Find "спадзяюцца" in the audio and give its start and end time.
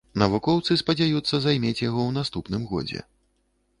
0.81-1.35